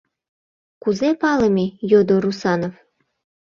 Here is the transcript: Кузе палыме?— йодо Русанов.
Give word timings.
Кузе 0.81 1.09
палыме?— 1.21 1.65
йодо 1.91 2.15
Русанов. 2.23 2.75